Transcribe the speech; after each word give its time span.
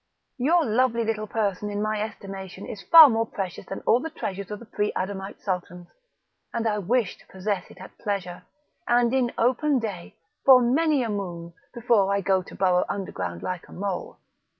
Your 0.39 0.65
lovely 0.65 1.03
little 1.03 1.27
person 1.27 1.69
in 1.69 1.79
my 1.79 2.01
estimation 2.01 2.65
is 2.65 2.81
far 2.81 3.07
more 3.07 3.27
precious 3.27 3.67
than 3.67 3.81
all 3.81 3.99
the 3.99 4.09
treasures 4.09 4.49
of 4.49 4.57
the 4.57 4.65
pre 4.65 4.91
adamite 4.95 5.39
Sultans, 5.39 5.89
and 6.51 6.67
I 6.67 6.79
wish 6.79 7.19
to 7.19 7.27
possess 7.27 7.69
it 7.69 7.77
at 7.79 7.99
pleasure, 7.99 8.41
and 8.87 9.13
in 9.13 9.31
open 9.37 9.77
day, 9.77 10.15
for 10.43 10.59
many 10.59 11.03
a 11.03 11.09
moon, 11.11 11.53
before 11.71 12.11
I 12.11 12.21
go 12.21 12.41
to 12.41 12.55
burrow 12.55 12.83
underground 12.89 13.43
like 13.43 13.67
a 13.67 13.71
mole. 13.73 14.17